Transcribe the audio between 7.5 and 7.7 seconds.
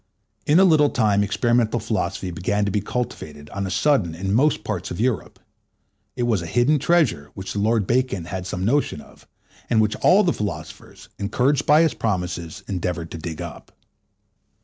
the